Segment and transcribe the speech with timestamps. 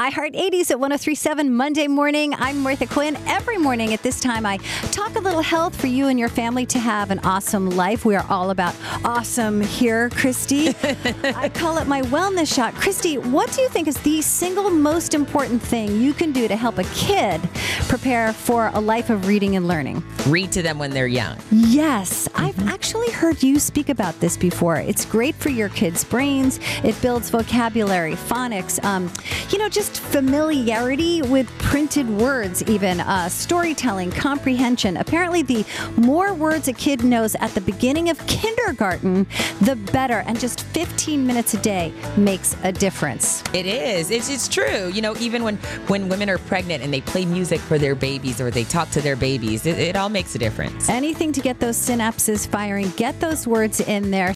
[0.00, 2.34] iHeart 80s at 1037 Monday morning.
[2.38, 3.18] I'm Martha Quinn.
[3.26, 4.56] Every morning at this time, I
[4.92, 8.06] talk a little health for you and your family to have an awesome life.
[8.06, 8.74] We are all about
[9.04, 10.68] awesome here, Christy.
[11.22, 12.74] I call it my wellness shot.
[12.76, 16.56] Christy, what do you think is the single most important thing you can do to
[16.56, 17.38] help a kid
[17.86, 20.02] prepare for a life of reading and learning?
[20.26, 21.36] Read to them when they're young.
[21.50, 24.76] Yes, I've actually heard you speak about this before.
[24.76, 26.58] It's great for your kids' brains.
[26.84, 29.12] It builds vocabulary, phonics, um,
[29.50, 34.96] you know, just familiarity with printed words, even uh, storytelling, comprehension.
[34.96, 35.64] Apparently, the
[35.96, 39.26] more words a kid knows at the beginning of kindergarten,
[39.62, 40.22] the better.
[40.26, 43.42] And just 15 minutes a day makes a difference.
[43.52, 44.10] It is.
[44.10, 44.88] It's, it's true.
[44.88, 48.40] You know, even when, when women are pregnant and they play music for their babies
[48.40, 50.88] or they talk to their babies, it, it all makes a difference.
[50.88, 54.28] Anything to get those synapses firing, get those words in there.